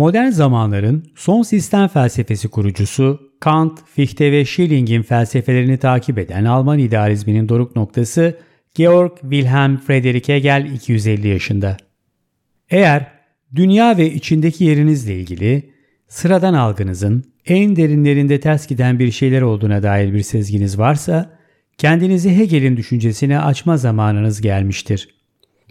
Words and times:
Modern 0.00 0.30
zamanların 0.30 1.04
son 1.14 1.42
sistem 1.42 1.88
felsefesi 1.88 2.48
kurucusu 2.48 3.20
Kant, 3.40 3.78
Fichte 3.94 4.32
ve 4.32 4.44
Schilling'in 4.44 5.02
felsefelerini 5.02 5.78
takip 5.78 6.18
eden 6.18 6.44
Alman 6.44 6.78
idealizminin 6.78 7.48
doruk 7.48 7.76
noktası 7.76 8.38
Georg 8.74 9.12
Wilhelm 9.20 9.76
Friedrich 9.76 10.28
Hegel 10.28 10.70
250 10.74 11.28
yaşında. 11.28 11.76
Eğer 12.70 13.06
dünya 13.54 13.96
ve 13.96 14.12
içindeki 14.12 14.64
yerinizle 14.64 15.16
ilgili 15.16 15.70
sıradan 16.08 16.54
algınızın 16.54 17.24
en 17.46 17.76
derinlerinde 17.76 18.40
ters 18.40 18.66
giden 18.66 18.98
bir 18.98 19.10
şeyler 19.10 19.42
olduğuna 19.42 19.82
dair 19.82 20.14
bir 20.14 20.22
sezginiz 20.22 20.78
varsa, 20.78 21.38
kendinizi 21.78 22.36
Hegel'in 22.36 22.76
düşüncesine 22.76 23.40
açma 23.40 23.76
zamanınız 23.76 24.40
gelmiştir. 24.40 25.08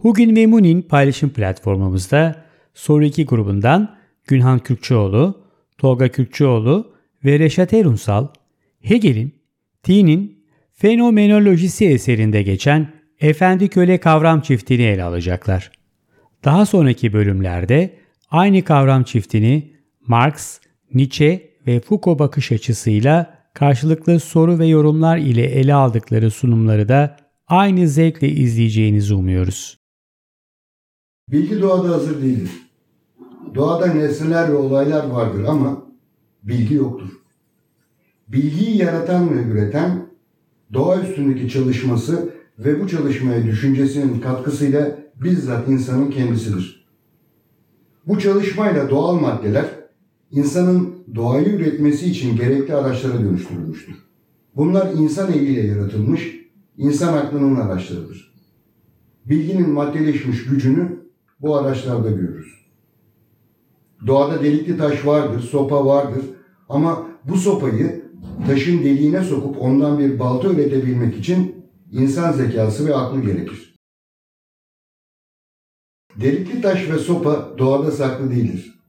Hugin 0.02 0.36
ve 0.36 0.46
Munin 0.46 0.82
paylaşım 0.82 1.30
platformumuzda 1.30 2.44
soru 2.74 3.04
2 3.04 3.26
grubundan 3.26 3.99
Günhan 4.30 4.58
Kürkçüoğlu, 4.58 5.44
Tolga 5.78 6.08
Kürkçüoğlu 6.08 6.92
ve 7.24 7.38
Reşat 7.38 7.72
Erunsal, 7.72 8.26
Hegel'in 8.80 9.34
T'nin 9.82 10.44
fenomenolojisi 10.72 11.86
eserinde 11.86 12.42
geçen 12.42 12.92
efendi 13.20 13.68
köle 13.68 13.98
kavram 13.98 14.40
çiftini 14.40 14.82
ele 14.82 15.02
alacaklar. 15.02 15.70
Daha 16.44 16.66
sonraki 16.66 17.12
bölümlerde 17.12 17.96
aynı 18.30 18.64
kavram 18.64 19.02
çiftini 19.02 19.72
Marx, 20.06 20.60
Nietzsche 20.94 21.50
ve 21.66 21.80
Foucault 21.80 22.18
bakış 22.18 22.52
açısıyla 22.52 23.38
karşılıklı 23.54 24.20
soru 24.20 24.58
ve 24.58 24.66
yorumlar 24.66 25.18
ile 25.18 25.44
ele 25.44 25.74
aldıkları 25.74 26.30
sunumları 26.30 26.88
da 26.88 27.16
aynı 27.46 27.88
zevkle 27.88 28.28
izleyeceğinizi 28.28 29.14
umuyoruz. 29.14 29.78
Bilgi 31.30 31.60
doğada 31.60 31.88
hazır 31.88 32.22
değildir. 32.22 32.69
Doğada 33.54 33.86
nesneler 33.86 34.48
ve 34.48 34.56
olaylar 34.56 35.06
vardır 35.06 35.44
ama 35.44 35.82
bilgi 36.42 36.74
yoktur. 36.74 37.08
Bilgiyi 38.28 38.76
yaratan 38.76 39.30
ve 39.30 39.42
üreten 39.42 40.06
doğa 40.72 41.00
üstündeki 41.00 41.48
çalışması 41.48 42.34
ve 42.58 42.80
bu 42.80 42.88
çalışmaya 42.88 43.46
düşüncesinin 43.46 44.20
katkısıyla 44.20 44.98
bizzat 45.16 45.68
insanın 45.68 46.10
kendisidir. 46.10 46.86
Bu 48.06 48.18
çalışmayla 48.18 48.90
doğal 48.90 49.14
maddeler 49.14 49.66
insanın 50.30 50.94
doğayı 51.14 51.48
üretmesi 51.48 52.06
için 52.10 52.36
gerekli 52.36 52.74
araçlara 52.74 53.20
dönüştürülmüştür. 53.20 53.94
Bunlar 54.56 54.92
insan 54.92 55.32
eliyle 55.32 55.66
yaratılmış, 55.66 56.36
insan 56.76 57.16
aklının 57.16 57.56
araçlarıdır. 57.56 58.34
Bilginin 59.24 59.70
maddeleşmiş 59.70 60.44
gücünü 60.44 61.00
bu 61.40 61.56
araçlarda 61.56 62.10
görürüz. 62.10 62.59
Doğada 64.06 64.42
delikli 64.42 64.78
taş 64.78 65.06
vardır, 65.06 65.40
sopa 65.40 65.86
vardır 65.86 66.24
ama 66.68 67.06
bu 67.24 67.36
sopayı 67.36 68.04
taşın 68.46 68.78
deliğine 68.78 69.24
sokup 69.24 69.62
ondan 69.62 69.98
bir 69.98 70.18
balta 70.18 70.48
üretebilmek 70.48 71.18
için 71.18 71.66
insan 71.92 72.32
zekası 72.32 72.86
ve 72.86 72.94
aklı 72.94 73.22
gerekir. 73.22 73.74
Delikli 76.16 76.60
taş 76.60 76.90
ve 76.90 76.98
sopa 76.98 77.58
doğada 77.58 77.90
saklı 77.90 78.30
değildir. 78.30 78.80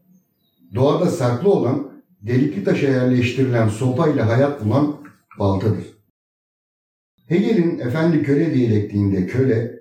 Doğada 0.76 1.06
saklı 1.06 1.52
olan 1.52 1.92
delikli 2.22 2.64
taşa 2.64 2.88
yerleştirilen 2.88 3.68
sopa 3.68 4.08
ile 4.08 4.22
hayat 4.22 4.66
bulan 4.66 4.96
baltadır. 5.40 5.86
Hegel'in 7.28 7.80
efendi 7.80 8.24
köle 8.24 8.54
diyalektiğinde 8.54 9.28
köle, 9.28 9.80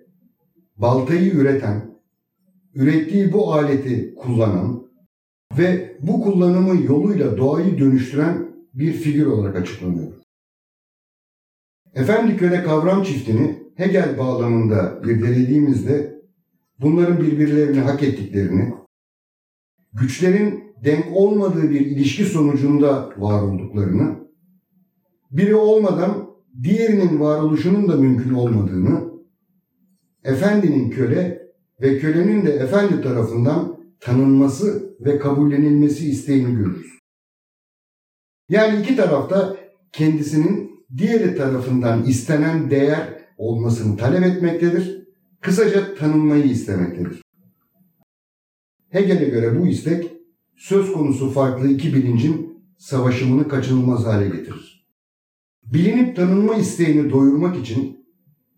baltayı 0.76 1.32
üreten, 1.32 1.94
ürettiği 2.74 3.32
bu 3.32 3.54
aleti 3.54 4.14
kullanan 4.14 4.89
ve 5.58 5.96
bu 6.00 6.20
kullanımı 6.20 6.82
yoluyla 6.82 7.38
doğayı 7.38 7.78
dönüştüren 7.78 8.50
bir 8.74 8.92
figür 8.92 9.26
olarak 9.26 9.56
açıklanıyor. 9.56 10.12
Efendi 11.94 12.36
köle 12.36 12.62
kavram 12.62 13.02
çiftini 13.02 13.60
Hegel 13.74 14.18
bağlamında 14.18 15.00
irdelediğimizde 15.04 16.20
bunların 16.80 17.20
birbirlerini 17.20 17.80
hak 17.80 18.02
ettiklerini, 18.02 18.74
güçlerin 19.92 20.64
denk 20.84 21.06
olmadığı 21.12 21.70
bir 21.70 21.80
ilişki 21.80 22.24
sonucunda 22.24 23.10
var 23.18 23.42
olduklarını, 23.42 24.16
biri 25.30 25.54
olmadan 25.54 26.30
diğerinin 26.62 27.20
varoluşunun 27.20 27.88
da 27.88 27.96
mümkün 27.96 28.34
olmadığını, 28.34 29.10
efendinin 30.24 30.90
köle 30.90 31.42
ve 31.80 31.98
kölenin 31.98 32.46
de 32.46 32.50
efendi 32.52 33.02
tarafından 33.02 33.79
tanınması 34.00 34.96
ve 35.00 35.18
kabullenilmesi 35.18 36.10
isteğini 36.10 36.56
görürüz. 36.56 36.98
Yani 38.48 38.80
iki 38.80 38.96
tarafta 38.96 39.56
kendisinin 39.92 40.70
diğeri 40.96 41.36
tarafından 41.36 42.04
istenen 42.04 42.70
değer 42.70 43.20
olmasını 43.38 43.96
talep 43.96 44.24
etmektedir. 44.24 45.00
Kısaca 45.40 45.94
tanınmayı 45.94 46.44
istemektedir. 46.44 47.22
Hegel'e 48.88 49.28
göre 49.28 49.60
bu 49.60 49.66
istek 49.66 50.12
söz 50.56 50.92
konusu 50.92 51.30
farklı 51.30 51.68
iki 51.68 51.94
bilincin 51.94 52.64
savaşımını 52.78 53.48
kaçınılmaz 53.48 54.06
hale 54.06 54.28
getirir. 54.28 54.86
Bilinip 55.62 56.16
tanınma 56.16 56.54
isteğini 56.54 57.10
doyurmak 57.10 57.56
için 57.56 58.06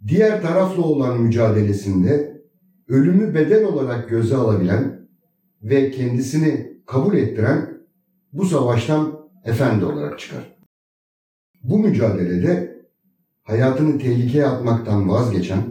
diğer 0.06 0.42
tarafla 0.42 0.82
olan 0.82 1.20
mücadelesinde 1.20 2.42
ölümü 2.88 3.34
bedel 3.34 3.64
olarak 3.64 4.08
göze 4.08 4.36
alabilen 4.36 5.01
ve 5.62 5.91
kendisini 5.91 6.73
kabul 6.87 7.15
ettiren 7.15 7.83
bu 8.33 8.45
savaştan 8.45 9.28
efendi 9.45 9.84
olarak 9.84 10.19
çıkar. 10.19 10.56
Bu 11.62 11.78
mücadelede 11.78 12.83
hayatını 13.43 13.99
tehlikeye 13.99 14.47
atmaktan 14.47 15.09
vazgeçen, 15.09 15.62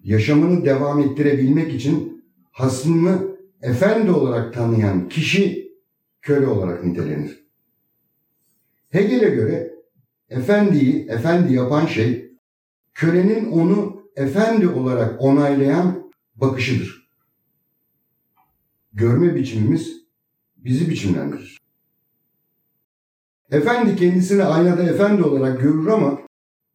yaşamını 0.00 0.64
devam 0.64 1.00
ettirebilmek 1.00 1.74
için 1.74 2.24
hasmını 2.50 3.36
efendi 3.62 4.10
olarak 4.10 4.54
tanıyan 4.54 5.08
kişi 5.08 5.72
köle 6.22 6.46
olarak 6.46 6.84
nitelenir. 6.84 7.46
Hegel'e 8.88 9.30
göre 9.30 9.74
efendiyi 10.28 11.06
efendi 11.08 11.54
yapan 11.54 11.86
şey 11.86 12.32
kölenin 12.94 13.52
onu 13.52 14.02
efendi 14.16 14.68
olarak 14.68 15.22
onaylayan 15.22 16.12
bakışıdır. 16.34 17.01
Görme 18.92 19.34
biçimimiz 19.34 20.02
bizi 20.56 20.90
biçimlendirir. 20.90 21.60
Efendi 23.50 23.96
kendisini 23.96 24.44
aynada 24.44 24.82
efendi 24.82 25.22
olarak 25.22 25.60
görür 25.60 25.86
ama 25.86 26.18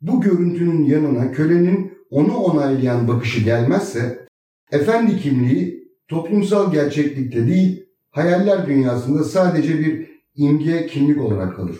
bu 0.01 0.21
görüntünün 0.21 0.83
yanına 0.83 1.31
kölenin 1.31 1.97
onu 2.09 2.37
onaylayan 2.37 3.07
bakışı 3.07 3.43
gelmezse 3.43 4.27
efendi 4.71 5.17
kimliği 5.17 5.91
toplumsal 6.07 6.71
gerçeklikte 6.71 7.47
değil 7.47 7.85
hayaller 8.09 8.67
dünyasında 8.67 9.23
sadece 9.23 9.79
bir 9.79 10.07
imge 10.35 10.87
kimlik 10.87 11.21
olarak 11.21 11.55
kalır. 11.55 11.77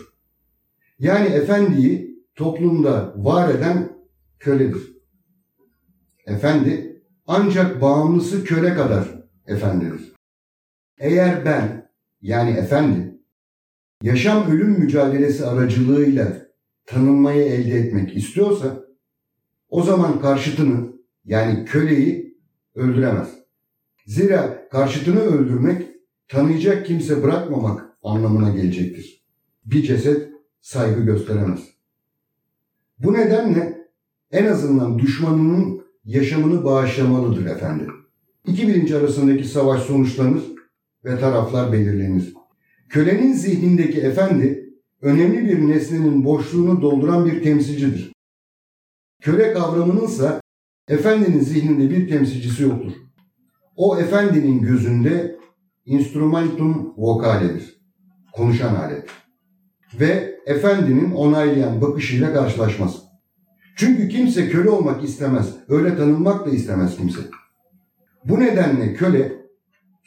Yani 0.98 1.26
efendiyi 1.26 2.24
toplumda 2.34 3.14
var 3.16 3.54
eden 3.54 3.92
köledir. 4.38 4.92
Efendi 6.26 7.02
ancak 7.26 7.82
bağımlısı 7.82 8.44
köle 8.44 8.74
kadar 8.74 9.24
efendidir. 9.46 10.07
Eğer 10.98 11.44
ben 11.44 11.90
yani 12.22 12.50
efendi 12.50 13.18
yaşam 14.02 14.50
ölüm 14.50 14.70
mücadelesi 14.70 15.46
aracılığıyla 15.46 16.48
tanınmayı 16.86 17.42
elde 17.42 17.78
etmek 17.78 18.16
istiyorsa 18.16 18.84
o 19.68 19.82
zaman 19.82 20.20
karşıtını 20.20 20.92
yani 21.24 21.64
köleyi 21.64 22.38
öldüremez. 22.74 23.28
Zira 24.06 24.68
karşıtını 24.68 25.20
öldürmek 25.20 25.86
tanıyacak 26.28 26.86
kimse 26.86 27.22
bırakmamak 27.22 27.96
anlamına 28.02 28.50
gelecektir. 28.50 29.24
Bir 29.64 29.82
ceset 29.82 30.28
saygı 30.60 31.02
gösteremez. 31.02 31.60
Bu 32.98 33.12
nedenle 33.12 33.88
en 34.30 34.46
azından 34.46 34.98
düşmanının 34.98 35.82
yaşamını 36.04 36.64
bağışlamalıdır 36.64 37.46
efendim. 37.46 37.92
İki 38.46 38.68
bilinç 38.68 38.92
arasındaki 38.92 39.44
savaş 39.44 39.82
sonuçlanır 39.82 40.57
ve 41.08 41.20
taraflar 41.20 41.72
belirlenir. 41.72 42.34
Kölenin 42.88 43.32
zihnindeki 43.32 44.00
efendi 44.00 44.74
önemli 45.02 45.48
bir 45.48 45.68
nesnenin 45.68 46.24
boşluğunu 46.24 46.82
dolduran 46.82 47.26
bir 47.26 47.42
temsilcidir. 47.42 48.12
Köle 49.22 49.52
kavramınınsa 49.52 50.40
efendinin 50.88 51.40
zihninde 51.40 51.90
bir 51.90 52.08
temsilcisi 52.08 52.62
yoktur. 52.62 52.92
O 53.76 53.98
efendinin 53.98 54.62
gözünde 54.62 55.36
instrumentum 55.86 56.94
vocaledir. 56.96 57.80
Konuşan 58.32 58.74
alet. 58.74 59.08
Ve 60.00 60.38
efendinin 60.46 61.10
onaylayan 61.10 61.80
bakışıyla 61.80 62.32
karşılaşmaz. 62.32 63.02
Çünkü 63.76 64.08
kimse 64.08 64.48
köle 64.48 64.70
olmak 64.70 65.04
istemez. 65.04 65.54
Öyle 65.68 65.96
tanınmak 65.96 66.46
da 66.46 66.50
istemez 66.50 66.96
kimse. 66.96 67.20
Bu 68.24 68.40
nedenle 68.40 68.94
köle 68.94 69.38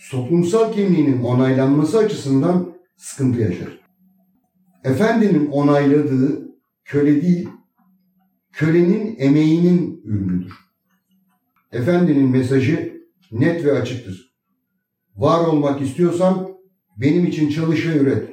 toplumsal 0.09 0.73
kimliğinin 0.73 1.23
onaylanması 1.23 1.97
açısından 1.97 2.75
sıkıntı 2.97 3.39
yaşar. 3.39 3.79
Efendinin 4.83 5.47
onayladığı 5.47 6.51
köle 6.85 7.21
değil, 7.21 7.49
kölenin 8.51 9.15
emeğinin 9.19 10.01
ürünüdür. 10.05 10.53
Efendinin 11.71 12.29
mesajı 12.29 13.01
net 13.31 13.65
ve 13.65 13.71
açıktır. 13.71 14.35
Var 15.15 15.47
olmak 15.47 15.81
istiyorsan 15.81 16.49
benim 16.97 17.25
için 17.25 17.49
çalış 17.49 17.87
ve 17.87 17.97
üret. 17.97 18.29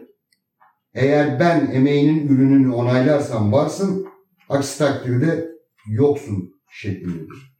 Eğer 0.94 1.40
ben 1.40 1.70
emeğinin 1.70 2.28
ürününü 2.28 2.72
onaylarsam 2.72 3.52
varsın, 3.52 4.06
aksi 4.48 4.78
takdirde 4.78 5.48
yoksun 5.86 6.54
şeklindedir. 6.70 7.58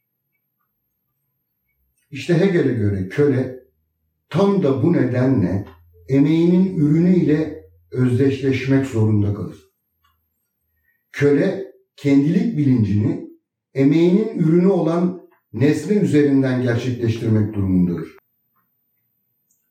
İşte 2.10 2.40
Hegel'e 2.40 2.72
göre 2.72 3.08
köle 3.08 3.57
tam 4.28 4.62
da 4.62 4.82
bu 4.82 4.92
nedenle 4.92 5.64
emeğinin 6.08 6.76
ürünü 6.76 7.16
ile 7.16 7.64
özdeşleşmek 7.90 8.86
zorunda 8.86 9.34
kalır. 9.34 9.56
Köle 11.12 11.72
kendilik 11.96 12.58
bilincini 12.58 13.28
emeğinin 13.74 14.38
ürünü 14.38 14.66
olan 14.66 15.28
nesne 15.52 15.96
üzerinden 15.96 16.62
gerçekleştirmek 16.62 17.54
durumundadır. 17.54 18.08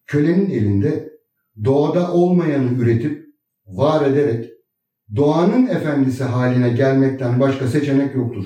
Kölenin 0.05 0.49
elinde 0.49 1.17
doğada 1.63 2.13
olmayanı 2.13 2.81
üretip 2.81 3.27
var 3.67 4.05
ederek 4.05 4.49
doğanın 5.15 5.67
efendisi 5.67 6.23
haline 6.23 6.69
gelmekten 6.69 7.39
başka 7.39 7.67
seçenek 7.67 8.15
yoktur. 8.15 8.45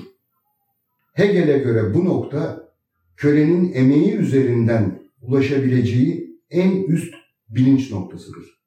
Hegel'e 1.12 1.58
göre 1.58 1.94
bu 1.94 2.04
nokta 2.04 2.72
kölenin 3.16 3.72
emeği 3.72 4.12
üzerinden 4.16 5.01
ulaşabileceği 5.22 6.40
en 6.50 6.82
üst 6.82 7.14
bilinç 7.48 7.90
noktasıdır. 7.90 8.62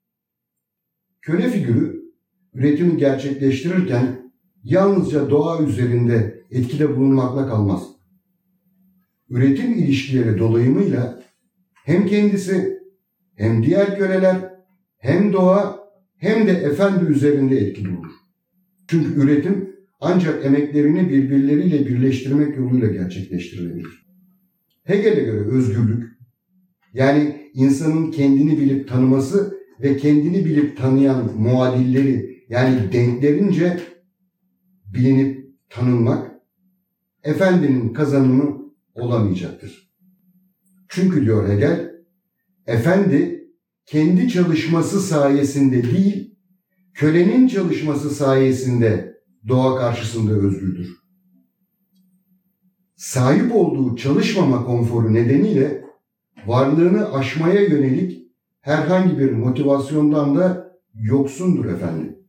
Köle 1.21 1.49
figürü 1.49 2.05
üretimi 2.53 2.97
gerçekleştirirken 2.97 4.31
yalnızca 4.63 5.29
doğa 5.29 5.63
üzerinde 5.63 6.43
etkide 6.51 6.97
bulunmakla 6.97 7.47
kalmaz. 7.47 7.87
Üretim 9.29 9.73
ilişkileri 9.73 10.39
dolayımıyla 10.39 11.23
hem 11.73 12.07
kendisi 12.07 12.79
hem 13.35 13.63
diğer 13.63 13.97
köleler 13.97 14.53
hem 14.97 15.33
doğa 15.33 15.79
hem 16.17 16.47
de 16.47 16.51
efendi 16.51 17.11
üzerinde 17.11 17.57
etkili 17.57 17.97
olur. 17.97 18.11
Çünkü 18.87 19.21
üretim 19.21 19.75
ancak 19.99 20.45
emeklerini 20.45 21.09
birbirleriyle 21.09 21.87
birleştirmek 21.87 22.57
yoluyla 22.57 22.87
gerçekleştirilebilir. 22.87 24.05
Hegel'e 24.83 25.23
göre 25.23 25.39
özgürlük, 25.39 26.14
yani 26.95 27.51
insanın 27.53 28.11
kendini 28.11 28.57
bilip 28.57 28.89
tanıması 28.89 29.57
ve 29.81 29.97
kendini 29.97 30.45
bilip 30.45 30.77
tanıyan 30.77 31.37
muadilleri 31.37 32.45
yani 32.49 32.93
denklerince 32.93 33.79
bilinip 34.93 35.45
tanınmak 35.69 36.31
efendinin 37.23 37.93
kazanımı 37.93 38.73
olamayacaktır. 38.95 39.91
Çünkü 40.89 41.25
diyor 41.25 41.49
Hegel, 41.49 41.91
efendi 42.67 43.49
kendi 43.85 44.29
çalışması 44.29 45.01
sayesinde 45.01 45.83
değil, 45.83 46.37
kölenin 46.93 47.47
çalışması 47.47 48.09
sayesinde 48.09 49.15
doğa 49.47 49.77
karşısında 49.77 50.31
özgürdür. 50.33 50.95
Sahip 52.95 53.55
olduğu 53.55 53.95
çalışmama 53.95 54.65
konforu 54.65 55.13
nedeniyle 55.13 55.84
varlığını 56.45 57.13
aşmaya 57.13 57.61
yönelik 57.61 58.27
herhangi 58.61 59.19
bir 59.19 59.31
motivasyondan 59.31 60.35
da 60.35 60.71
yoksundur 60.93 61.65
efendim. 61.65 62.19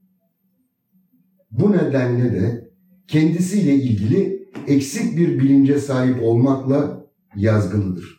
Bu 1.51 1.73
nedenle 1.73 2.33
de 2.33 2.71
kendisiyle 3.09 3.75
ilgili 3.75 4.49
eksik 4.67 5.17
bir 5.19 5.39
bilince 5.39 5.79
sahip 5.79 6.23
olmakla 6.23 7.07
yazgılıdır. 7.37 8.19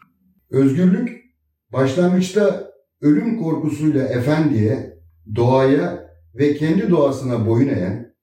Özgürlük 0.49 1.23
başlangıçta 1.73 2.71
ölüm 3.01 3.37
korkusuyla 3.37 4.07
efendiye, 4.07 4.99
doğaya 5.35 6.07
ve 6.35 6.55
kendi 6.55 6.89
doğasına 6.89 7.47
boyun 7.47 7.67
eğen, 7.67 8.13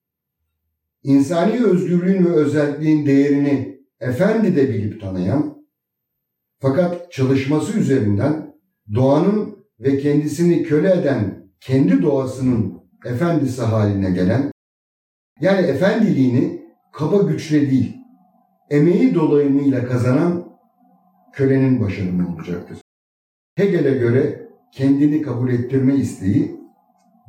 insani 1.03 1.65
özgürlüğün 1.65 2.25
ve 2.25 2.29
özelliğin 2.29 3.07
değerini 3.07 3.81
efendi 4.01 4.57
de 4.57 4.69
bilip 4.69 5.01
tanıyan, 5.01 5.54
fakat 6.59 7.13
çalışması 7.13 7.79
üzerinden 7.79 8.55
doğanın 8.95 9.59
ve 9.81 9.99
kendisini 9.99 10.63
köle 10.63 10.93
eden 10.93 11.49
kendi 11.61 12.03
doğasının 12.03 12.83
efendisi 13.05 13.63
haline 13.63 14.11
gelen, 14.11 14.51
yani 15.41 15.67
efendiliğini 15.67 16.63
kaba 16.93 17.23
güçle 17.23 17.71
değil, 17.71 17.97
emeği 18.71 19.15
dolayımıyla 19.15 19.87
kazanan 19.87 20.45
kölenin 21.33 21.81
başarımı 21.81 22.35
olacaktır. 22.35 22.79
Hegel'e 23.55 23.99
göre 23.99 24.49
kendini 24.73 25.23
kabul 25.23 25.53
ettirme 25.53 25.95
isteği, 25.95 26.57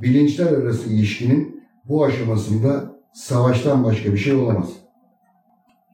bilinçler 0.01 0.54
arası 0.54 0.89
ilişkinin 0.89 1.63
bu 1.86 2.06
aşamasında 2.06 2.95
savaştan 3.13 3.83
başka 3.83 4.13
bir 4.13 4.18
şey 4.18 4.33
olamaz. 4.33 4.69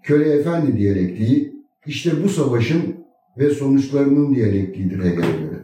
Köle 0.03 0.33
efendi 0.33 0.77
diyalektiği, 0.77 1.53
işte 1.85 2.23
bu 2.23 2.29
savaşın 2.29 2.90
ve 3.37 3.49
sonuçlarının 3.49 4.35
diyalektiğidir 4.35 4.99
Hegel'e 4.99 5.31
göre. 5.31 5.61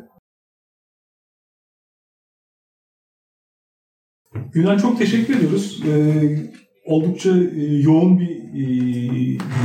Çok 4.82 4.98
teşekkür 4.98 5.38
ediyoruz. 5.38 5.84
Ee, 5.88 6.38
oldukça 6.86 7.30
e, 7.30 7.64
yoğun 7.82 8.20
bir 8.20 8.30
e, 8.30 8.68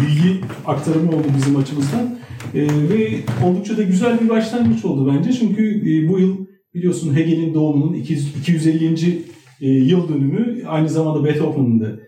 bilgi 0.03 0.41
aktarımı 0.67 1.11
oldu 1.11 1.27
bizim 1.37 1.57
açımızdan. 1.57 2.19
E, 2.55 2.61
ve 2.67 3.21
oldukça 3.47 3.77
da 3.77 3.83
güzel 3.83 4.21
bir 4.21 4.29
başlangıç 4.29 4.85
oldu 4.85 5.13
bence. 5.15 5.33
Çünkü 5.33 5.63
e, 5.81 6.09
bu 6.09 6.19
yıl 6.19 6.47
biliyorsun 6.75 7.17
Hegel'in 7.17 7.55
doğumunun 7.55 7.95
250. 7.95 9.23
E, 9.61 9.69
yıl 9.69 10.09
dönümü, 10.09 10.67
aynı 10.67 10.89
zamanda 10.89 11.25
Beethoven'ın 11.25 11.81
da 11.81 11.99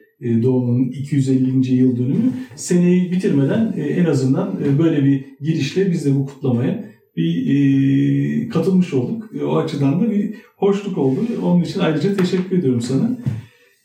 doğumunun 0.42 0.88
250. 0.88 1.74
yıl 1.74 1.96
dönümü. 1.96 2.32
Seneyi 2.56 3.12
bitirmeden 3.12 3.74
e, 3.76 3.82
en 3.82 4.04
azından 4.04 4.60
e, 4.64 4.78
böyle 4.78 5.04
bir 5.04 5.24
girişle 5.40 5.90
biz 5.90 6.04
de 6.04 6.14
bu 6.14 6.26
kutlamaya 6.26 6.84
bir 7.16 7.46
e, 7.46 8.48
katılmış 8.48 8.94
olduk. 8.94 9.30
E, 9.40 9.44
o 9.44 9.56
açıdan 9.56 10.00
da 10.00 10.10
bir 10.10 10.34
hoşluk 10.56 10.98
oldu. 10.98 11.20
Onun 11.42 11.62
için 11.62 11.80
ayrıca 11.80 12.16
teşekkür 12.16 12.58
ediyorum 12.58 12.80
sana. 12.80 13.18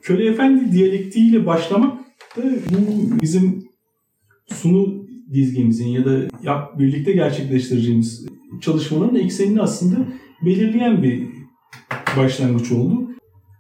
Köle 0.02 0.26
Efendi 0.26 0.72
diyalektiğiyle 0.72 1.46
başlamak 1.46 1.98
da 2.38 2.42
bu 2.70 3.22
bizim 3.22 3.64
sunu 4.48 5.06
dizgimizin 5.34 5.88
ya 5.88 6.06
da 6.06 6.28
yap, 6.44 6.80
birlikte 6.80 7.12
gerçekleştireceğimiz 7.12 8.26
çalışmaların 8.62 9.16
eksenini 9.16 9.62
aslında 9.62 10.08
belirleyen 10.46 11.04
bir 11.04 11.24
başlangıç 12.18 12.72
oldu. 12.72 13.10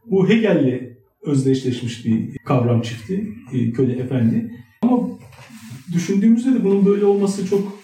Bu 0.06 0.30
Hegel'le 0.30 0.89
özdeşleşmiş 1.22 2.06
bir 2.06 2.38
kavram 2.46 2.82
çifti, 2.82 3.34
e, 3.54 3.72
köle 3.72 3.94
efendi. 3.94 4.52
Ama 4.82 5.08
düşündüğümüzde 5.94 6.54
de 6.54 6.64
bunun 6.64 6.86
böyle 6.86 7.06
olması 7.06 7.48
çok 7.50 7.80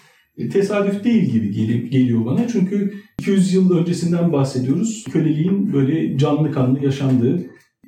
tesadüf 0.52 1.04
değil 1.04 1.24
gibi 1.24 1.90
geliyor 1.90 2.24
bana. 2.24 2.48
Çünkü 2.48 2.94
200 3.20 3.54
yıl 3.54 3.70
öncesinden 3.70 4.32
bahsediyoruz. 4.32 5.04
Köleliğin 5.12 5.72
böyle 5.72 6.18
canlı 6.18 6.52
kanlı 6.52 6.84
yaşandığı 6.84 7.46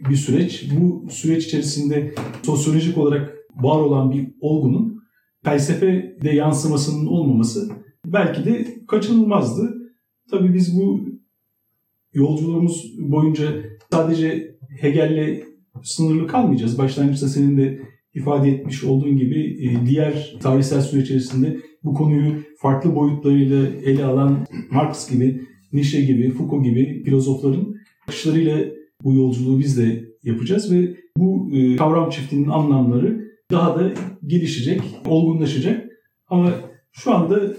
bir 0.08 0.16
süreç. 0.16 0.70
Bu 0.80 1.06
süreç 1.10 1.46
içerisinde 1.46 2.14
sosyolojik 2.42 2.98
olarak 2.98 3.34
var 3.54 3.80
olan 3.80 4.12
bir 4.12 4.28
olgunun 4.40 5.02
felsefede 5.44 6.30
yansımasının 6.30 7.06
olmaması 7.06 7.70
belki 8.06 8.44
de 8.44 8.66
kaçınılmazdı. 8.88 9.74
Tabii 10.30 10.54
biz 10.54 10.76
bu 10.76 11.08
yolculuğumuz 12.12 12.94
boyunca 12.98 13.64
sadece 13.90 14.57
Hegel'le 14.80 15.42
sınırlı 15.82 16.26
kalmayacağız. 16.26 16.78
Başlangıçta 16.78 17.28
senin 17.28 17.56
de 17.56 17.78
ifade 18.14 18.50
etmiş 18.50 18.84
olduğun 18.84 19.16
gibi 19.16 19.40
e, 19.40 19.86
diğer 19.86 20.36
tarihsel 20.40 20.80
süreç 20.80 21.04
içerisinde 21.04 21.56
bu 21.84 21.94
konuyu 21.94 22.34
farklı 22.58 22.94
boyutlarıyla 22.94 23.66
ele 23.84 24.04
alan 24.04 24.46
Marx 24.70 25.10
gibi, 25.10 25.40
Nietzsche 25.72 26.00
gibi, 26.00 26.30
Foucault 26.30 26.64
gibi 26.64 27.02
filozofların 27.04 27.74
bakışlarıyla 28.08 28.64
bu 29.04 29.14
yolculuğu 29.14 29.58
biz 29.58 29.78
de 29.78 30.04
yapacağız 30.22 30.72
ve 30.72 30.96
bu 31.16 31.50
e, 31.56 31.76
kavram 31.76 32.10
çiftinin 32.10 32.48
anlamları 32.48 33.28
daha 33.50 33.78
da 33.80 33.92
gelişecek, 34.26 34.80
olgunlaşacak. 35.06 35.84
Ama 36.28 36.52
şu 36.92 37.14
anda 37.14 37.54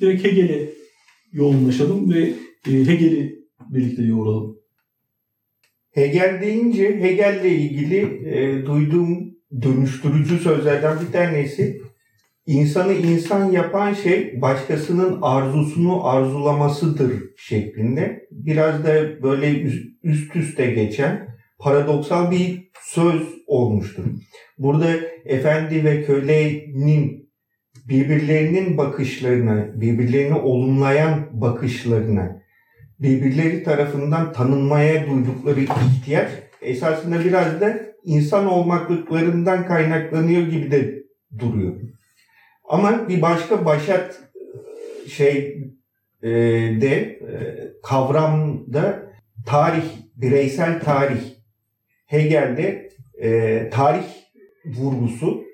direkt 0.00 0.24
Hegel'e 0.24 0.70
yoğunlaşalım 1.32 2.14
ve 2.14 2.32
e, 2.68 2.72
Hegel'i 2.72 3.38
birlikte 3.70 4.02
yoğuralım. 4.02 4.56
Hegel 5.96 6.40
deyince 6.40 7.00
Hegel'le 7.00 7.50
ilgili 7.50 7.98
e, 8.28 8.66
duyduğum 8.66 9.34
dönüştürücü 9.62 10.38
sözlerden 10.38 10.96
bir 11.00 11.12
tanesi 11.12 11.80
insanı 12.46 12.92
insan 12.92 13.50
yapan 13.50 13.92
şey 13.92 14.40
başkasının 14.42 15.18
arzusunu 15.22 16.06
arzulamasıdır 16.06 17.12
şeklinde. 17.36 18.26
Biraz 18.30 18.84
da 18.84 19.22
böyle 19.22 19.62
üst 20.02 20.36
üste 20.36 20.66
geçen 20.66 21.28
paradoksal 21.58 22.30
bir 22.30 22.70
söz 22.80 23.22
olmuştur. 23.46 24.04
Burada 24.58 24.88
efendi 25.24 25.84
ve 25.84 26.02
kölenin 26.02 27.30
birbirlerinin 27.88 28.78
bakışlarını, 28.78 29.80
birbirlerini 29.80 30.34
olumlayan 30.34 31.28
bakışlarını, 31.32 32.42
birbirleri 33.00 33.62
tarafından 33.62 34.32
tanınmaya 34.32 35.06
duydukları 35.06 35.60
ihtiyaç 35.60 36.30
esasında 36.60 37.24
biraz 37.24 37.60
da 37.60 37.80
insan 38.04 38.46
olmaklıklarından 38.46 39.66
kaynaklanıyor 39.66 40.42
gibi 40.42 40.70
de 40.70 41.02
duruyor. 41.38 41.76
Ama 42.64 43.08
bir 43.08 43.22
başka 43.22 43.64
başat 43.64 44.20
e, 45.04 45.08
şey 45.08 45.62
e, 46.22 46.30
de 46.80 46.92
e, 46.92 47.28
kavramda 47.82 49.12
tarih, 49.46 49.84
bireysel 50.16 50.80
tarih. 50.80 51.22
Hegel'de 52.06 52.88
e, 53.22 53.70
tarih 53.70 54.06
vurgusu 54.64 55.44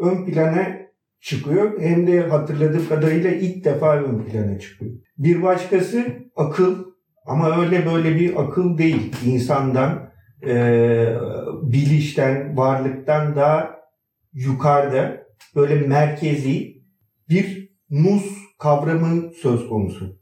ön 0.00 0.26
plana 0.26 0.78
çıkıyor. 1.20 1.80
Hem 1.80 2.06
de 2.06 2.20
hatırladığım 2.20 2.88
kadarıyla 2.88 3.30
ilk 3.30 3.64
defa 3.64 4.02
ön 4.02 4.24
plana 4.24 4.58
çıkıyor. 4.58 4.92
Bir 5.22 5.42
başkası 5.42 6.06
akıl 6.36 6.84
ama 7.26 7.60
öyle 7.60 7.86
böyle 7.86 8.20
bir 8.20 8.42
akıl 8.42 8.78
değil. 8.78 9.12
İnsandan, 9.26 10.12
e, 10.46 10.54
bilişten, 11.62 12.56
varlıktan 12.56 13.36
daha 13.36 13.80
yukarıda 14.32 15.26
böyle 15.56 15.74
merkezi 15.74 16.82
bir 17.28 17.72
nus 17.90 18.24
kavramı 18.58 19.32
söz 19.32 19.68
konusu. 19.68 20.18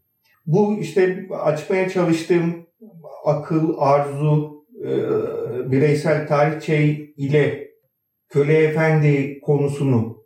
Bu 0.47 0.79
işte 0.81 1.29
açmaya 1.41 1.89
çalıştığım 1.89 2.67
akıl, 3.25 3.75
arzu, 3.79 4.65
e, 4.85 4.91
bireysel 5.71 6.29
tarihçe 6.29 6.85
ile 7.17 7.71
köle 8.29 8.59
efendi 8.59 9.41
konusunu 9.41 10.25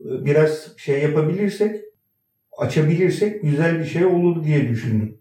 e, 0.00 0.24
biraz 0.24 0.76
şey 0.76 1.02
yapabilirsek, 1.02 1.85
açabilirsek 2.58 3.42
güzel 3.42 3.78
bir 3.78 3.84
şey 3.84 4.04
olur 4.04 4.44
diye 4.44 4.68
düşündüm. 4.68 5.18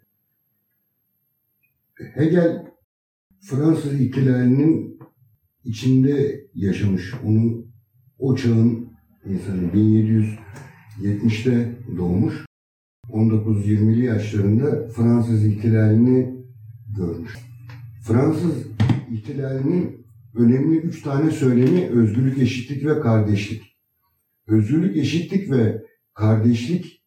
Hegel 2.14 2.66
Fransız 3.42 4.02
ihtilalinin 4.02 5.00
içinde 5.64 6.46
yaşamış. 6.54 7.14
Onu 7.26 7.66
o 8.20 8.36
çağın 8.36 8.90
insanı 9.26 9.68
1770'te 9.68 11.72
doğmuş. 11.98 12.46
19-20'li 13.10 14.06
yaşlarında 14.06 14.88
Fransız 14.88 15.46
ihtilalini 15.46 16.46
görmüş. 16.98 17.38
Fransız 18.04 18.68
ihtilalinin 19.12 20.06
önemli 20.36 20.78
üç 20.78 21.02
tane 21.02 21.32
söylemi 21.32 21.88
özgürlük, 21.88 22.38
eşitlik 22.38 22.86
ve 22.86 23.00
kardeşlik. 23.00 23.62
Özgürlük, 24.48 24.98
eşitlik 24.98 25.52
ve 25.52 25.82
kardeşlik 26.14 27.05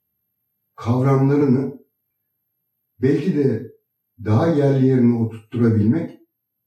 kavramlarını 0.79 1.79
belki 3.03 3.37
de 3.37 3.73
daha 4.25 4.49
yerli 4.49 4.87
yerine 4.87 5.19
oturtturabilmek 5.19 6.19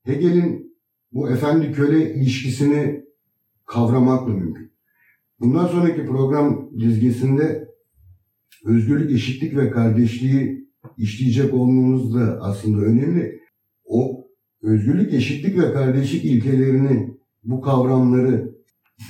Hegel'in 0.04 0.78
bu 1.12 1.30
efendi 1.30 1.72
köle 1.72 2.14
ilişkisini 2.14 3.06
kavramakla 3.66 4.34
mümkün. 4.34 4.72
Bundan 5.40 5.68
sonraki 5.68 6.06
program 6.06 6.70
dizgesinde 6.80 7.68
özgürlük, 8.66 9.12
eşitlik 9.12 9.56
ve 9.56 9.72
kardeşliği 9.72 10.68
işleyecek 10.98 11.54
olmamız 11.54 12.16
da 12.16 12.40
aslında 12.42 12.82
önemli. 12.82 13.42
O 13.86 14.28
özgürlük, 14.62 15.14
eşitlik 15.14 15.60
ve 15.60 15.74
kardeşlik 15.74 16.26
ilkelerini, 16.26 17.18
bu 17.44 17.62
kavramları 17.62 18.56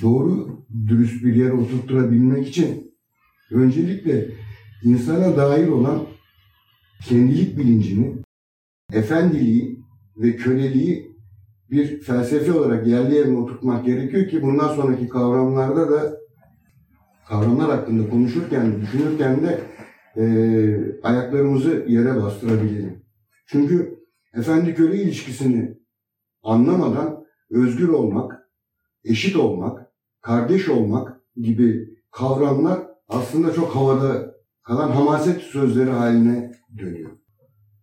doğru, 0.02 0.64
dürüst 0.86 1.24
bir 1.24 1.34
yere 1.34 1.52
oturtturabilmek 1.52 2.48
için 2.48 2.94
öncelikle 3.50 4.41
insana 4.84 5.36
dair 5.36 5.68
olan 5.68 6.02
kendilik 7.04 7.58
bilincini, 7.58 8.14
efendiliği 8.92 9.78
ve 10.16 10.36
köleliği 10.36 11.12
bir 11.70 12.00
felsefe 12.00 12.52
olarak 12.52 12.86
yerli 12.86 13.14
yerine 13.14 13.38
oturtmak 13.38 13.84
gerekiyor 13.86 14.28
ki 14.28 14.42
bundan 14.42 14.74
sonraki 14.74 15.08
kavramlarda 15.08 15.90
da 15.90 16.16
kavramlar 17.28 17.70
hakkında 17.70 18.10
konuşurken, 18.10 18.80
düşünürken 18.80 19.42
de 19.42 19.60
e, 20.16 20.24
ayaklarımızı 21.02 21.84
yere 21.88 22.16
bastırabilelim. 22.16 23.04
Çünkü 23.46 23.98
efendi-köle 24.34 25.02
ilişkisini 25.02 25.78
anlamadan 26.42 27.24
özgür 27.50 27.88
olmak, 27.88 28.50
eşit 29.04 29.36
olmak, 29.36 29.86
kardeş 30.20 30.68
olmak 30.68 31.20
gibi 31.36 31.98
kavramlar 32.10 32.80
aslında 33.08 33.52
çok 33.52 33.76
havada 33.76 34.34
kalan 34.62 34.90
hamaset 34.90 35.42
sözleri 35.42 35.90
haline 35.90 36.52
dönüyor. 36.78 37.10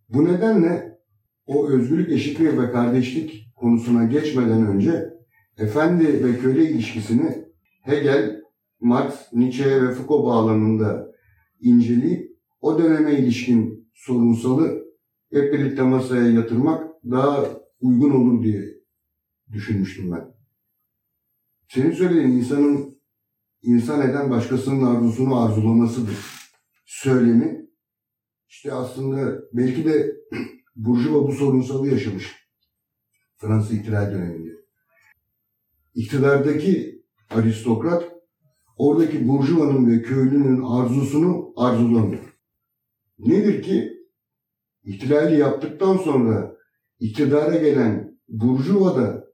Bu 0.08 0.24
nedenle 0.24 0.98
o 1.46 1.68
özgürlük, 1.68 2.10
eşitlik 2.10 2.58
ve 2.58 2.72
kardeşlik 2.72 3.52
konusuna 3.56 4.04
geçmeden 4.04 4.66
önce 4.66 5.10
efendi 5.58 6.24
ve 6.24 6.38
köle 6.38 6.70
ilişkisini 6.70 7.44
Hegel, 7.82 8.40
Marx, 8.80 9.14
Nietzsche 9.32 9.82
ve 9.82 9.92
Foucault 9.92 10.26
bağlamında 10.26 11.12
inceleyip 11.60 12.30
o 12.60 12.78
döneme 12.78 13.18
ilişkin 13.18 13.90
sorunsalı 13.94 14.84
hep 15.32 15.52
birlikte 15.52 15.82
masaya 15.82 16.30
yatırmak 16.30 16.86
daha 17.10 17.46
uygun 17.80 18.10
olur 18.10 18.44
diye 18.44 18.64
düşünmüştüm 19.52 20.12
ben. 20.12 20.34
Senin 21.68 21.92
söylediğin 21.92 22.28
insanın 22.28 23.00
insan 23.62 24.10
eden 24.10 24.30
başkasının 24.30 24.86
arzusunu 24.86 25.40
arzulamasıdır. 25.40 26.39
Söylemi 26.90 27.66
işte 28.48 28.72
aslında 28.72 29.42
belki 29.52 29.84
de 29.84 30.16
Burjuva 30.76 31.28
bu 31.28 31.32
sorunsalı 31.32 31.88
yaşamış. 31.88 32.36
Fransız 33.36 33.72
ihtilal 33.72 34.12
döneminde. 34.12 34.50
İktidardaki 35.94 37.02
aristokrat 37.30 38.12
oradaki 38.76 39.28
burjuvanın 39.28 39.90
ve 39.90 40.02
köylünün 40.02 40.62
arzusunu 40.62 41.52
arzulamıyor. 41.56 42.38
Nedir 43.18 43.62
ki 43.62 43.92
ihtilali 44.84 45.38
yaptıktan 45.38 45.96
sonra 45.96 46.56
iktidara 47.00 47.56
gelen 47.56 48.18
burjuva 48.28 48.96
da 48.96 49.24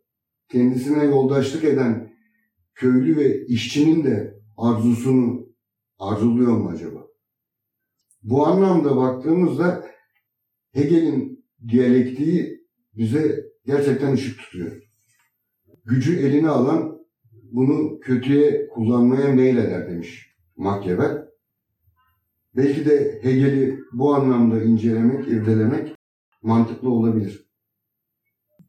kendisine 0.49 1.05
yoldaşlık 1.05 1.65
eden 1.65 2.13
köylü 2.75 3.17
ve 3.17 3.47
işçinin 3.47 4.05
de 4.05 4.41
arzusunu 4.57 5.47
arzuluyor 5.99 6.57
mu 6.57 6.69
acaba? 6.69 7.06
Bu 8.27 8.47
anlamda 8.47 8.97
baktığımızda 8.97 9.87
Hegel'in 10.73 11.45
diyalektiği 11.69 12.61
bize 12.97 13.45
gerçekten 13.67 14.13
ışık 14.13 14.39
tutuyor. 14.39 14.83
Gücü 15.85 16.17
eline 16.19 16.49
alan 16.49 16.99
bunu 17.53 18.01
kötüye 18.01 18.69
kullanmaya 18.69 19.35
meyleder 19.35 19.91
demiş 19.91 20.27
Machiavelli. 20.57 21.21
Belki 22.57 22.87
de 22.87 23.21
Hegel'i 23.23 23.79
bu 23.93 24.15
anlamda 24.15 24.63
incelemek, 24.63 25.29
irdelemek 25.29 25.95
mantıklı 26.43 26.91
olabilir. 26.91 27.47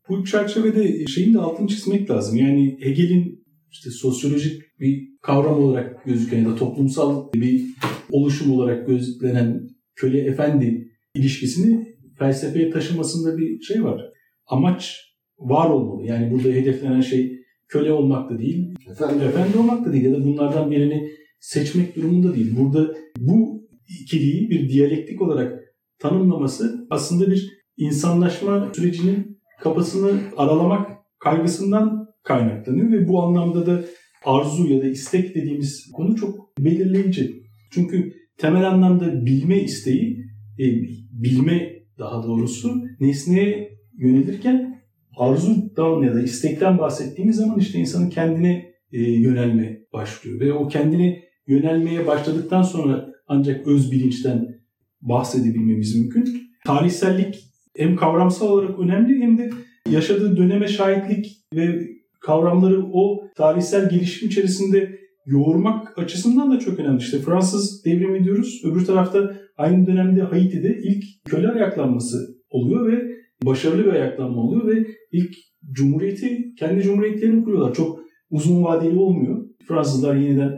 Bu 0.09 0.25
çerçevede 0.25 1.07
şeyin 1.07 1.33
de 1.33 1.39
altını 1.39 1.67
çizmek 1.67 2.09
lazım. 2.09 2.37
Yani 2.37 2.77
Hegel'in 2.81 3.45
işte 3.71 3.89
sosyolojik 3.89 4.79
bir 4.79 5.17
kavram 5.21 5.63
olarak 5.63 6.05
gözüken 6.05 6.39
ya 6.39 6.49
da 6.49 6.55
toplumsal 6.55 7.33
bir 7.33 7.65
oluşum 8.11 8.51
olarak 8.51 8.87
gözlenen 8.87 9.67
köle 9.95 10.19
efendi 10.19 10.91
ilişkisini 11.13 11.97
felsefeye 12.19 12.69
taşımasında 12.69 13.37
bir 13.37 13.61
şey 13.61 13.83
var. 13.83 14.01
Amaç 14.45 15.07
var 15.39 15.69
olmalı. 15.69 16.07
Yani 16.07 16.31
burada 16.31 16.49
hedeflenen 16.49 17.01
şey 17.01 17.37
köle 17.67 17.91
olmak 17.91 18.29
da 18.29 18.39
değil, 18.39 18.75
efendi, 18.91 19.23
efendi 19.23 19.57
olmak 19.57 19.85
da 19.85 19.93
değil 19.93 20.05
ya 20.05 20.13
da 20.13 20.25
bunlardan 20.25 20.71
birini 20.71 21.09
seçmek 21.39 21.95
durumunda 21.95 22.35
değil. 22.35 22.57
Burada 22.59 22.93
bu 23.17 23.67
ikiliyi 24.01 24.49
bir 24.49 24.69
diyalektik 24.69 25.21
olarak 25.21 25.59
tanımlaması 25.99 26.87
aslında 26.89 27.31
bir 27.31 27.57
insanlaşma 27.77 28.71
sürecinin 28.75 29.39
kapısını 29.61 30.11
aralamak 30.37 30.91
kaygısından 31.19 32.07
kaynaklanıyor 32.23 32.91
ve 32.91 33.07
bu 33.07 33.23
anlamda 33.23 33.65
da 33.65 33.83
arzu 34.25 34.67
ya 34.67 34.81
da 34.81 34.87
istek 34.87 35.35
dediğimiz 35.35 35.91
konu 35.95 36.15
çok 36.15 36.57
belirleyici. 36.59 37.46
Çünkü 37.71 38.13
temel 38.37 38.67
anlamda 38.67 39.25
bilme 39.25 39.59
isteği, 39.61 40.25
e, 40.59 40.65
bilme 41.11 41.73
daha 41.99 42.23
doğrusu 42.23 42.81
nesneye 42.99 43.77
yönelirken 43.97 44.81
arzudan 45.17 46.03
ya 46.03 46.13
da 46.13 46.21
istekten 46.21 46.77
bahsettiğimiz 46.77 47.35
zaman 47.35 47.59
işte 47.59 47.79
insanın 47.79 48.09
kendine 48.09 48.73
e, 48.91 49.01
yönelme 49.01 49.79
başlıyor 49.93 50.39
ve 50.39 50.53
o 50.53 50.67
kendini 50.67 51.23
yönelmeye 51.47 52.07
başladıktan 52.07 52.61
sonra 52.61 53.09
ancak 53.27 53.67
öz 53.67 53.91
bilinçten 53.91 54.61
bahsedebilmemiz 55.01 55.95
mümkün. 55.95 56.41
Tarihsellik 56.65 57.43
hem 57.77 57.95
kavramsal 57.95 58.47
olarak 58.47 58.79
önemli 58.79 59.21
hem 59.21 59.37
de 59.37 59.49
yaşadığı 59.89 60.37
döneme 60.37 60.67
şahitlik 60.67 61.45
ve 61.53 61.79
kavramları 62.19 62.85
o 62.93 63.27
tarihsel 63.35 63.89
gelişim 63.89 64.27
içerisinde 64.27 64.99
yoğurmak 65.27 65.97
açısından 65.97 66.51
da 66.51 66.59
çok 66.59 66.79
önemli. 66.79 66.99
İşte 66.99 67.19
Fransız 67.19 67.85
devrimi 67.85 68.23
diyoruz. 68.23 68.61
Öbür 68.65 68.85
tarafta 68.85 69.37
aynı 69.57 69.87
dönemde 69.87 70.21
Haiti'de 70.21 70.79
ilk 70.83 71.03
köle 71.25 71.47
ayaklanması 71.47 72.17
oluyor 72.49 72.91
ve 72.91 73.01
başarılı 73.45 73.85
bir 73.85 73.91
ayaklanma 73.91 74.41
oluyor 74.41 74.67
ve 74.67 74.87
ilk 75.11 75.35
cumhuriyeti, 75.71 76.55
kendi 76.59 76.83
cumhuriyetlerini 76.83 77.43
kuruyorlar. 77.43 77.73
Çok 77.73 77.99
uzun 78.29 78.63
vadeli 78.63 78.97
olmuyor. 78.97 79.45
Fransızlar 79.67 80.15
yeniden 80.15 80.51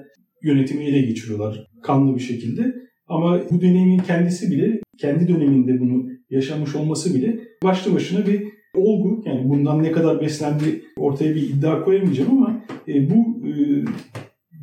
yönetimi 0.43 0.85
ele 0.85 1.01
geçiriyorlar 1.01 1.67
kanlı 1.83 2.15
bir 2.15 2.21
şekilde. 2.21 2.75
Ama 3.07 3.41
bu 3.51 3.61
dönemin 3.61 3.97
kendisi 3.97 4.51
bile, 4.51 4.79
kendi 4.97 5.27
döneminde 5.27 5.79
bunu 5.79 6.09
yaşamış 6.29 6.75
olması 6.75 7.15
bile 7.15 7.39
başlı 7.63 7.93
başına 7.95 8.27
bir 8.27 8.43
olgu. 8.75 9.23
Yani 9.25 9.49
bundan 9.49 9.83
ne 9.83 9.91
kadar 9.91 10.21
beslendi 10.21 10.81
ortaya 10.97 11.35
bir 11.35 11.41
iddia 11.41 11.83
koyamayacağım 11.83 12.37
ama 12.37 12.61
e, 12.87 13.09
bu 13.09 13.47
e, 13.47 13.51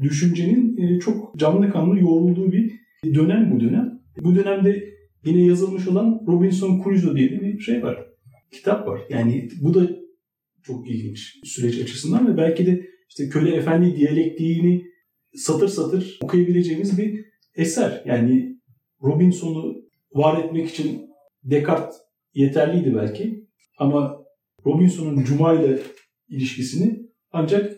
düşüncenin 0.02 0.76
e, 0.76 1.00
çok 1.00 1.36
canlı 1.36 1.72
kanlı 1.72 2.00
yoğrulduğu 2.00 2.52
bir 2.52 2.72
dönem 3.14 3.50
bu 3.50 3.60
dönem. 3.60 4.02
Bu 4.20 4.34
dönemde 4.34 4.94
yine 5.24 5.44
yazılmış 5.44 5.88
olan 5.88 6.22
Robinson 6.26 6.82
Crusoe 6.84 7.16
diye 7.16 7.30
bir 7.30 7.58
şey 7.58 7.82
var. 7.82 8.06
Kitap 8.50 8.88
var. 8.88 9.00
Yani 9.10 9.48
bu 9.60 9.74
da 9.74 9.90
çok 10.62 10.90
ilginç 10.90 11.40
süreç 11.44 11.78
açısından 11.82 12.28
ve 12.28 12.36
belki 12.36 12.66
de 12.66 12.86
işte 13.08 13.28
köle 13.28 13.56
efendi 13.56 13.96
diyalektiğini 13.96 14.84
satır 15.34 15.68
satır 15.68 16.18
okuyabileceğimiz 16.22 16.98
bir 16.98 17.24
eser. 17.54 18.02
Yani 18.06 18.56
Robinson'u 19.02 19.84
var 20.12 20.44
etmek 20.44 20.68
için 20.68 21.06
Descartes 21.44 21.96
yeterliydi 22.34 22.94
belki 22.94 23.46
ama 23.78 24.24
Robinson'un 24.66 25.24
Cuma 25.24 25.54
ile 25.54 25.78
ilişkisini 26.28 27.06
ancak 27.32 27.76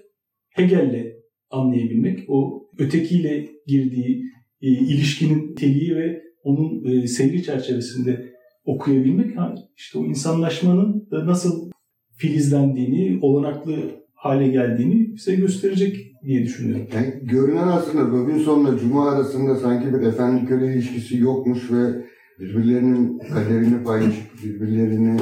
Hegel'le 0.49 1.18
anlayabilmek, 1.51 2.25
o 2.29 2.69
ötekiyle 2.79 3.49
girdiği 3.67 4.25
e, 4.63 4.69
ilişkinin 4.69 5.55
teliği 5.55 5.97
ve 5.97 6.23
onun 6.43 6.85
e, 6.85 7.07
seyri 7.07 7.43
çerçevesinde 7.43 8.33
okuyabilmek, 8.65 9.37
ha, 9.37 9.55
işte 9.77 9.99
o 9.99 10.05
insanlaşmanın 10.05 11.09
da 11.11 11.27
nasıl 11.27 11.71
filizlendiğini, 12.17 13.19
olanaklı 13.23 13.77
hale 14.15 14.49
geldiğini 14.49 15.15
bize 15.15 15.35
gösterecek 15.35 15.97
diye 16.25 16.43
düşünüyorum. 16.43 16.87
Yani 16.95 17.15
görünen 17.23 17.69
aslında 17.69 18.03
Robinson'la 18.05 18.79
Cuma 18.79 19.11
arasında 19.11 19.57
sanki 19.57 19.95
bir 19.95 20.07
efendi 20.07 20.47
köle 20.47 20.75
ilişkisi 20.75 21.17
yokmuş 21.17 21.71
ve 21.73 22.05
birbirlerinin 22.41 23.19
kaderini 23.19 23.85
paylaşıp 23.85 24.45
birbirlerini 24.45 25.21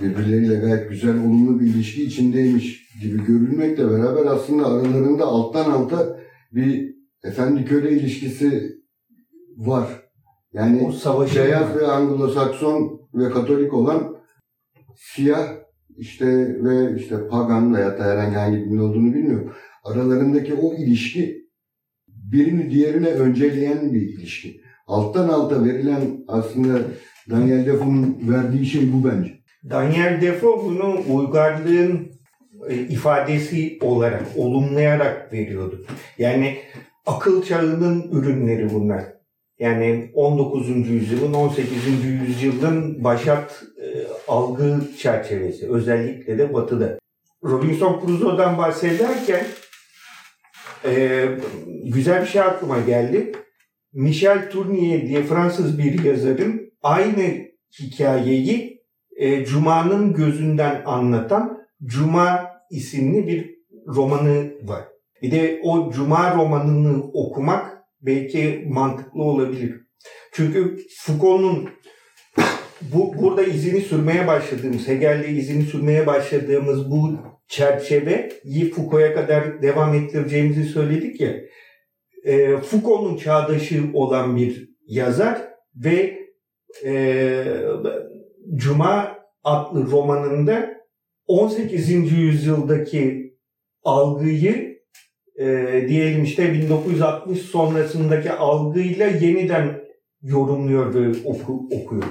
birbirleriyle 0.00 0.54
gayet 0.54 0.90
güzel 0.90 1.18
olumlu 1.18 1.60
bir 1.60 1.66
ilişki 1.66 2.04
içindeymiş 2.04 2.81
gibi 3.00 3.24
görülmekle 3.24 3.90
beraber 3.90 4.26
aslında 4.26 4.66
aralarında 4.66 5.24
alttan 5.24 5.70
alta 5.70 6.18
bir 6.52 6.94
efendi 7.24 7.64
köle 7.64 7.90
ilişkisi 7.90 8.78
var. 9.56 9.88
Yani 10.52 10.86
O 10.86 10.92
savaşı 10.92 11.38
beyaz 11.38 11.76
ve 11.76 11.82
Anglo-Sakson 11.86 13.00
ve 13.14 13.30
Katolik 13.30 13.74
olan 13.74 14.16
siyah 14.96 15.48
işte 15.96 16.26
ve 16.64 16.96
işte 16.98 17.28
pagan 17.28 17.74
veya 17.74 17.98
da 17.98 18.04
herhangi 18.04 18.36
hangi 18.36 18.56
dinin 18.56 18.78
olduğunu 18.78 19.14
bilmiyorum. 19.14 19.52
Aralarındaki 19.84 20.54
o 20.54 20.74
ilişki 20.74 21.48
birini 22.08 22.70
diğerine 22.70 23.08
önceleyen 23.08 23.92
bir 23.92 24.00
ilişki. 24.00 24.60
Alttan 24.86 25.28
alta 25.28 25.64
verilen 25.64 26.24
aslında 26.28 26.78
Daniel 27.30 27.66
Defoe'nun 27.66 28.18
verdiği 28.28 28.66
şey 28.66 28.92
bu 28.92 29.08
bence. 29.08 29.38
Daniel 29.70 30.20
Defoe 30.20 30.64
bunu 30.64 31.00
uygarlığın 31.14 32.12
ifadesi 32.70 33.78
olarak, 33.80 34.22
olumlayarak 34.36 35.32
veriyordu. 35.32 35.86
Yani 36.18 36.58
akıl 37.06 37.42
çağının 37.42 38.10
ürünleri 38.12 38.74
bunlar. 38.74 39.04
Yani 39.58 40.10
19. 40.14 40.68
yüzyılın, 40.88 41.34
18. 41.34 42.04
yüzyılın 42.04 43.04
başat 43.04 43.64
e, 43.82 43.86
algı 44.28 44.80
çerçevesi. 44.98 45.70
Özellikle 45.70 46.38
de 46.38 46.54
batıda. 46.54 46.98
Robinson 47.44 48.00
Crusoe'dan 48.06 48.58
bahsederken 48.58 49.44
e, 50.84 51.24
güzel 51.84 52.22
bir 52.22 52.26
şey 52.26 52.40
aklıma 52.40 52.80
geldi. 52.80 53.32
Michel 53.92 54.50
Tournier 54.50 55.08
diye 55.08 55.22
Fransız 55.22 55.78
bir 55.78 56.04
yazarın 56.04 56.72
aynı 56.82 57.22
hikayeyi 57.80 58.82
e, 59.16 59.44
Cuma'nın 59.44 60.14
gözünden 60.14 60.82
anlatan 60.84 61.62
Cuma 61.84 62.51
isimli 62.72 63.26
bir 63.26 63.54
romanı 63.86 64.50
var. 64.62 64.84
Bir 65.22 65.30
de 65.30 65.60
o 65.64 65.92
Cuma 65.92 66.34
romanını 66.36 67.04
okumak 67.12 67.78
belki 68.00 68.64
mantıklı 68.68 69.22
olabilir. 69.22 69.80
Çünkü 70.32 70.76
Foucault'un 71.00 71.68
bu 72.80 73.14
burada 73.22 73.42
izini 73.42 73.80
sürmeye 73.80 74.26
başladığımız, 74.26 74.88
Hegel'le 74.88 75.28
izini 75.28 75.62
sürmeye 75.62 76.06
başladığımız 76.06 76.90
bu 76.90 77.18
çerçeveyi 77.48 78.70
Foucault'a 78.70 79.14
kadar 79.14 79.62
devam 79.62 79.94
ettireceğimizi 79.94 80.64
söyledik 80.64 81.20
ya. 81.20 81.34
E, 82.24 82.56
Foucault'un 82.56 83.16
çağdaşı 83.16 83.82
olan 83.94 84.36
bir 84.36 84.70
yazar 84.86 85.38
ve 85.76 86.18
e, 86.84 87.44
Cuma 88.54 89.18
adlı 89.44 89.90
romanında 89.90 90.71
18. 91.32 92.12
yüzyıldaki 92.12 93.34
algıyı 93.84 94.78
e, 95.38 95.46
diyelim 95.88 96.24
işte 96.24 96.52
1960 96.52 97.38
sonrasındaki 97.38 98.32
algıyla 98.32 99.06
yeniden 99.06 99.80
yorumluyor 100.22 100.94
ve 100.94 101.08
oku, 101.24 101.68
okuyor. 101.70 102.04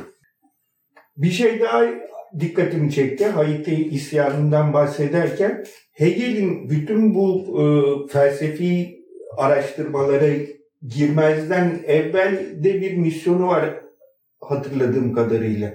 Bir 1.18 1.30
şey 1.30 1.60
daha 1.60 1.84
dikkatimi 2.40 2.92
çekti. 2.92 3.26
Haiti 3.26 3.90
isyanından 3.90 4.74
bahsederken 4.74 5.64
Hegel'in 5.92 6.70
bütün 6.70 7.16
bu 7.16 7.44
e, 7.62 7.64
felsefi 8.14 9.00
araştırmalara 9.38 10.30
girmezden 10.88 11.80
evvel 11.88 12.64
de 12.64 12.82
bir 12.82 12.98
misyonu 12.98 13.48
var 13.48 13.82
hatırladığım 14.40 15.14
kadarıyla. 15.14 15.74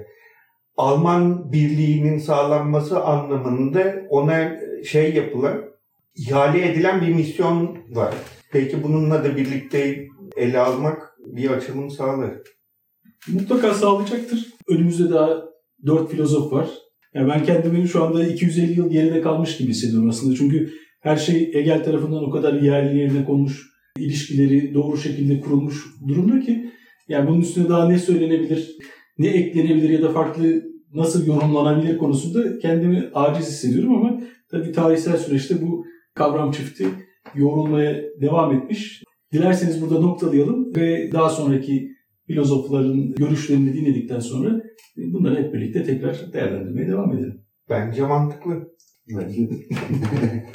Alman 0.77 1.53
birliğinin 1.53 2.19
sağlanması 2.19 3.05
anlamında 3.05 3.95
ona 4.09 4.57
şey 4.85 5.15
yapılan, 5.15 5.65
ihale 6.17 6.73
edilen 6.73 7.01
bir 7.01 7.15
misyon 7.15 7.79
var. 7.91 8.15
Belki 8.55 8.83
bununla 8.83 9.25
da 9.25 9.37
birlikte 9.37 10.07
ele 10.37 10.59
almak 10.59 11.17
bir 11.27 11.51
açılım 11.51 11.91
sağlar. 11.91 12.31
Mutlaka 13.29 13.75
sağlayacaktır. 13.75 14.47
Önümüzde 14.69 15.11
daha 15.11 15.43
dört 15.87 16.11
filozof 16.11 16.53
var. 16.53 16.69
Yani 17.15 17.29
ben 17.29 17.45
kendimi 17.45 17.89
şu 17.89 18.05
anda 18.05 18.27
250 18.27 18.79
yıl 18.79 18.91
geride 18.91 19.21
kalmış 19.21 19.57
gibi 19.57 19.71
hissediyorum 19.71 20.09
aslında. 20.09 20.37
Çünkü 20.37 20.73
her 21.01 21.17
şey 21.17 21.55
Hegel 21.55 21.85
tarafından 21.85 22.25
o 22.25 22.31
kadar 22.31 22.55
yerli 22.55 22.99
yerine 22.99 23.25
konmuş, 23.25 23.67
ilişkileri 23.99 24.75
doğru 24.75 24.97
şekilde 24.97 25.41
kurulmuş 25.41 25.85
durumda 26.09 26.41
ki 26.41 26.71
yani 27.09 27.29
bunun 27.29 27.41
üstüne 27.41 27.69
daha 27.69 27.89
ne 27.89 27.99
söylenebilir, 27.99 28.77
ne 29.19 29.29
eklenebilir 29.29 29.91
ya 29.91 30.03
da 30.03 30.09
farklı 30.09 30.63
nasıl 30.95 31.27
yorumlanabilir 31.27 31.99
konusunda 31.99 32.59
kendimi 32.59 33.11
aciz 33.15 33.47
hissediyorum 33.47 33.95
ama 33.97 34.21
tabii 34.51 34.73
tarihsel 34.73 35.17
süreçte 35.17 35.63
bu 35.63 35.85
kavram 36.15 36.51
çifti 36.51 36.87
yoğrulmaya 37.35 38.03
devam 38.21 38.55
etmiş. 38.55 39.03
Dilerseniz 39.33 39.83
burada 39.83 40.01
noktalayalım 40.01 40.77
ve 40.77 41.13
daha 41.13 41.31
sonraki 41.31 41.89
filozofların 42.27 43.15
görüşlerini 43.15 43.75
dinledikten 43.75 44.21
sonra 44.21 44.63
bunları 44.97 45.43
hep 45.43 45.55
birlikte 45.55 45.83
tekrar 45.83 46.33
değerlendirmeye 46.33 46.89
devam 46.89 47.13
edelim. 47.13 47.41
Bence 47.71 48.03
mantıklı. 48.03 48.69
Bence 49.09 49.51
de. 49.51 49.55